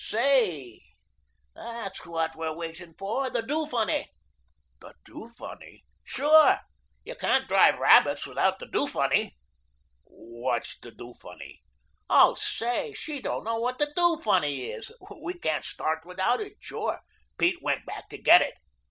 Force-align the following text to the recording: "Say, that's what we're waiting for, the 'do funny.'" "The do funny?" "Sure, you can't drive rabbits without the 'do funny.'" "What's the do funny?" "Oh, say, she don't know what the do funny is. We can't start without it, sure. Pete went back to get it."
"Say, 0.03 0.81
that's 1.53 2.03
what 2.07 2.35
we're 2.35 2.55
waiting 2.55 2.95
for, 2.97 3.29
the 3.29 3.43
'do 3.43 3.67
funny.'" 3.67 4.07
"The 4.79 4.95
do 5.05 5.27
funny?" 5.37 5.83
"Sure, 6.03 6.57
you 7.03 7.13
can't 7.13 7.47
drive 7.47 7.77
rabbits 7.77 8.25
without 8.25 8.57
the 8.57 8.65
'do 8.65 8.87
funny.'" 8.87 9.37
"What's 10.05 10.79
the 10.79 10.89
do 10.89 11.13
funny?" 11.13 11.61
"Oh, 12.09 12.33
say, 12.33 12.93
she 12.93 13.19
don't 13.19 13.43
know 13.43 13.59
what 13.59 13.77
the 13.77 13.93
do 13.95 14.17
funny 14.23 14.71
is. 14.71 14.91
We 15.21 15.35
can't 15.35 15.63
start 15.63 15.99
without 16.03 16.41
it, 16.41 16.53
sure. 16.59 17.01
Pete 17.37 17.61
went 17.61 17.85
back 17.85 18.09
to 18.09 18.17
get 18.17 18.41
it." 18.41 18.55